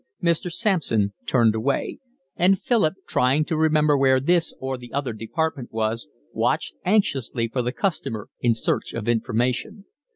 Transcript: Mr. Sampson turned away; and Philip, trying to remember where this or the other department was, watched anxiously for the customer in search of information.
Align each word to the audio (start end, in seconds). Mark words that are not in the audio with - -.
Mr. 0.23 0.51
Sampson 0.51 1.13
turned 1.27 1.53
away; 1.53 1.99
and 2.35 2.57
Philip, 2.59 2.95
trying 3.07 3.45
to 3.45 3.55
remember 3.55 3.95
where 3.95 4.19
this 4.19 4.51
or 4.59 4.75
the 4.75 4.91
other 4.91 5.13
department 5.13 5.71
was, 5.71 6.09
watched 6.33 6.73
anxiously 6.83 7.47
for 7.47 7.61
the 7.61 7.71
customer 7.71 8.27
in 8.39 8.55
search 8.55 8.93
of 8.95 9.07
information. 9.07 9.85